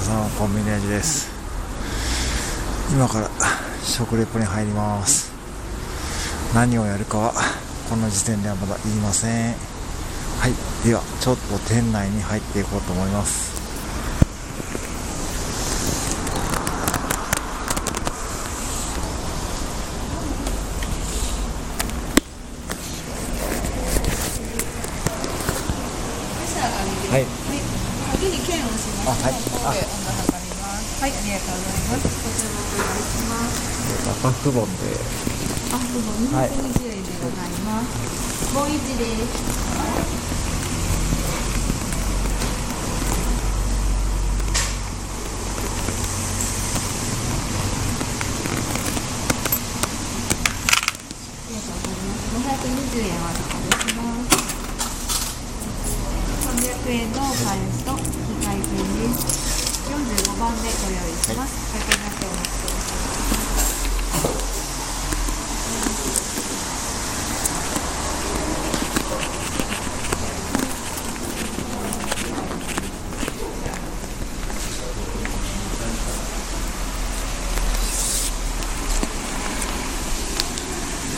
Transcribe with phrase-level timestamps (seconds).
[0.00, 1.28] 皆さんコンビニ味です。
[2.90, 3.28] 今から
[3.82, 5.30] 食レポに入ります。
[6.54, 7.34] 何をやるかは
[7.90, 9.52] この時点ではまだ言いません。
[9.52, 13.50] はいではちょっと店内に入っていこうと思います。
[27.10, 27.49] はい。
[28.20, 29.08] 鍵に剣をします。
[29.08, 29.32] あはい。
[29.32, 31.80] はい、ありがとうござい。
[31.88, 32.04] ます。
[32.20, 33.00] ご注文お願い。
[33.00, 33.64] します。
[34.10, 35.00] 赤くぼんで
[35.72, 36.50] あ、どうもはい。
[36.50, 37.50] 220円でござい。
[37.64, 38.54] ます。
[38.54, 39.60] もう一です。
[50.20, 51.96] ありがとうござい。
[52.04, 52.28] ます。
[52.36, 54.40] 520円お預かりします。
[56.46, 58.09] 300円のお返しと
[59.00, 59.88] です。
[59.90, 61.56] 45番でご用意します。
[61.72, 63.10] はいになってお待ちください。
[64.10, 64.40] はい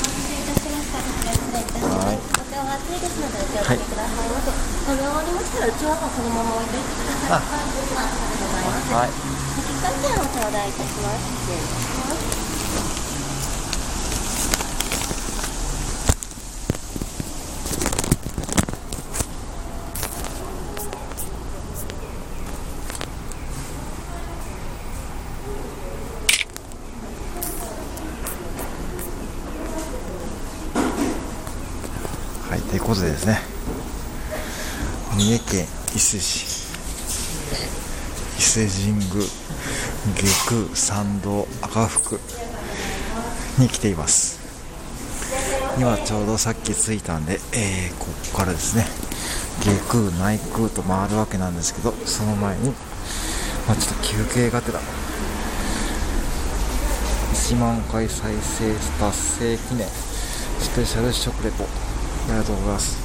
[0.02, 0.98] 失礼いたしました。
[0.98, 2.18] こちら失礼いたします。
[2.38, 4.52] お手をお熱いですので、お気をつけくださいませ。
[4.82, 5.02] 食べ
[5.62, 5.70] は
[6.10, 7.38] そのまま置いておいてください。
[7.38, 8.92] あはい、では、ありがとうございます。
[8.92, 9.10] はい
[9.54, 11.22] 引換券を頂戴いたします。
[11.38, 12.22] 失礼いたします。
[32.50, 33.51] はい、ということでですね、
[35.22, 36.66] 三重県伊勢市、
[38.38, 39.06] 伊勢神宮、
[40.16, 42.18] 下空参道赤福
[43.56, 44.40] に来ています。
[45.78, 48.84] 今ちょうどさっき着いたんで、えーここからですね、
[49.60, 52.70] 下空内空と回るわけなんですけど、その前に、
[53.68, 54.80] まあ、ちょっと休憩がてら、
[57.32, 63.01] 1万回再生達成記念スペシャル食レポありがとうございます。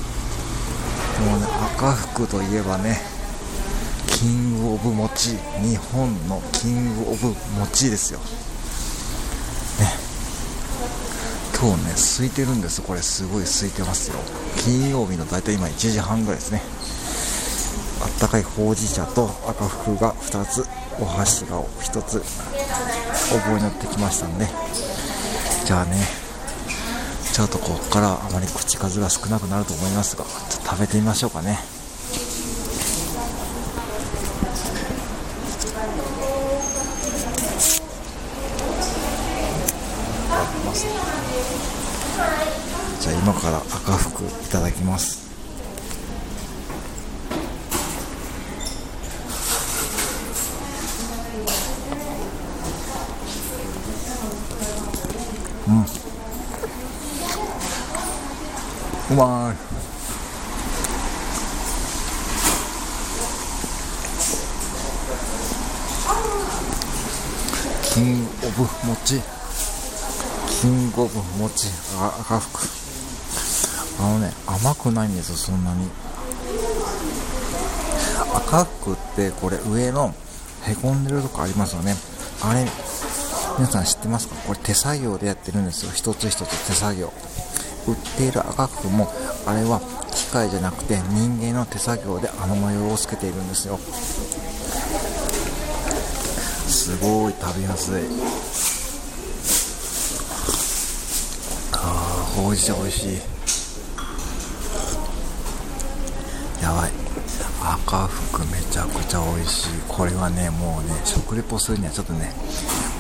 [1.20, 1.46] もうね
[1.76, 3.02] 赤福といえばね
[4.08, 8.20] キングオブ餅日本のキングオブ餅ですよ。
[8.20, 8.26] ね。
[11.60, 14.18] 今日ね空いてるんですこれすごい空いてますよ。
[14.58, 16.62] 金曜日の大体今1時半ぐらいですね。
[18.02, 20.66] あったかいほうじ茶と赤福が2つ
[21.00, 22.24] お箸が1つ
[23.34, 24.48] お棒になってきましたんで。
[25.66, 26.27] じゃあね。
[27.38, 31.60] ちょっとここからあまり口数が少なくなると思いますがちょっと食べてみましょうかね。
[43.00, 45.28] じゃあ今から赤福いただきます。
[55.68, 56.17] うん。
[59.10, 59.58] うまい
[67.94, 69.22] キングオブ餅。
[70.62, 71.70] キングオブ餅。
[71.96, 72.68] 赤福
[74.00, 75.90] あのね甘くないんですよそんなに。
[78.36, 80.14] 赤福ってこれ上の
[80.66, 81.96] へこんでるとこありますよね。
[82.44, 82.68] あれ
[83.58, 84.36] 皆さん知ってますか？
[84.36, 85.92] これ手作業でやってるんですよ。
[85.96, 87.12] 一つ一つ手作業。
[87.88, 89.08] 売っている赤福も
[89.46, 89.82] あれは
[90.14, 93.78] 機械じゃなくて人間の手作業であの模様をつけているんですよ。
[96.68, 97.96] すごい食べやすい。
[101.74, 103.20] あーほうじ茶美味しい。
[106.62, 106.92] やばい。
[107.86, 109.70] 赤福めちゃくちゃ美味しい。
[109.88, 112.34] これはねもうね食レポするにはちょっとね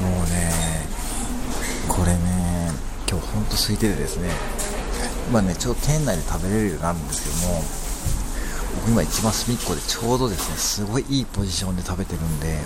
[0.01, 0.51] もうね
[1.88, 2.71] これね
[3.09, 4.29] 今日ほんと空いててですね。
[5.29, 7.62] 今ねちょうど店内で食べれるようになるんですけども
[8.81, 12.59] 僕今一番隅っこでちょうどですねすごいいいポジションで食べてるんで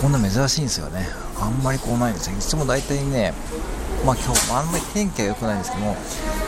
[0.00, 1.08] こんな珍しいんですよね。
[1.38, 2.36] あんまりこうないんですよ。
[2.36, 3.34] いつも大体ね
[4.06, 5.96] まあ今日あんまり天気は良くないんですけども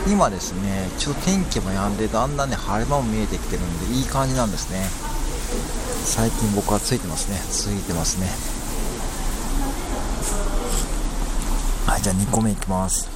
[0.07, 4.85] 今ですねちょっと天気も止んでだんだんね晴れ間も見えてきてるんでいい感じなんですね。
[6.05, 7.37] 最近僕はついてますね。
[7.51, 8.27] ついてますね。
[11.85, 13.12] はいじゃあ2個目いきます。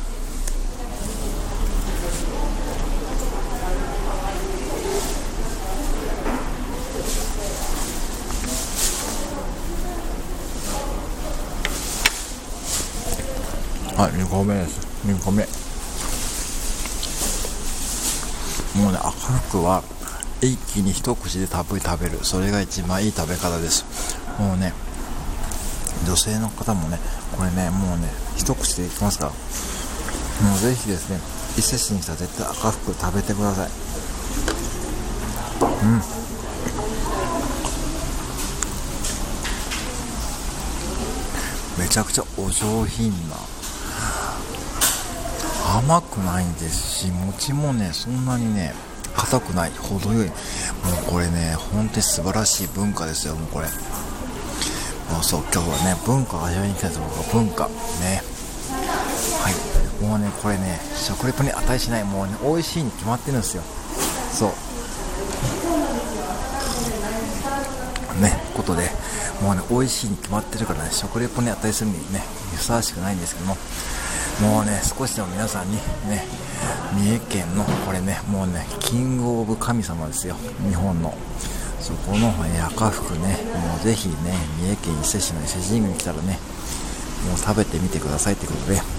[13.98, 15.44] はい2個目です2個目
[18.80, 19.10] もうね赤
[19.50, 19.82] 福は
[20.40, 22.20] 一気に一口でたっぷり食べる。
[22.24, 23.84] それが一番いい食べ方です。
[24.40, 24.72] もうね
[26.06, 27.00] 女性の方もね
[27.36, 28.08] これねもうね
[28.38, 29.32] 一口でいきますから。
[30.48, 31.18] もうぜひですね
[31.58, 33.70] 伊勢市に来たら絶対赤福食べてください。
[35.84, 36.02] うん。
[41.84, 43.38] めちゃくちゃお上品な
[45.68, 48.74] 甘くないですし餅もねそんなにね
[49.16, 50.28] 硬くない程よい。
[50.28, 50.36] もう
[51.10, 53.68] これね本当に素晴らしい文化ですよもうこれ。
[53.68, 53.74] も
[55.20, 57.02] うそう今日はね文化を味わいに来たんです
[57.34, 57.68] 文化。
[57.68, 58.24] ね。
[59.42, 59.56] はい。
[60.04, 62.06] もうねこれね食レポに値しない。
[62.06, 63.64] もうね美味しいに決まってるんですよ。
[64.32, 64.52] そう。
[68.22, 68.90] ねことで
[69.42, 72.22] もうね美味しいに決まってるからね食レポに値するにね
[72.56, 73.58] ふさわしくないんですけども。
[74.42, 76.26] もうね少しでも皆さんにね
[76.94, 80.36] 三重県のこれねもうねキングオブ神様ですよ
[80.68, 81.14] 日本の
[81.80, 82.34] そこの、
[82.66, 84.16] 赤福ねもうぜひね
[84.60, 86.40] 三重県伊勢市の伊勢神宮に来たらね
[87.28, 88.98] もう食べてみてくださいということで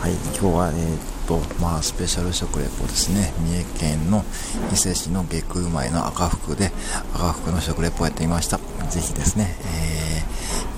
[0.00, 3.32] はい、今日は、えーっと、まあ、スペシャル食レポですね。
[3.40, 4.24] 三重県の
[4.72, 6.70] 伊勢市の下空米の赤福で、
[7.14, 8.58] 赤福の食レポをやってみました。
[8.88, 10.22] ぜひですね、え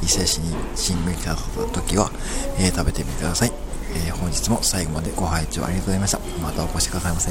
[0.01, 1.37] ー、伊勢市に新聞に来た
[1.75, 2.11] 時は、
[2.59, 3.58] えー食べてみてください。
[4.21, 6.19] 本日も最後までご拝聴ありがとうございました。
[6.43, 7.31] またお越しくださいませ。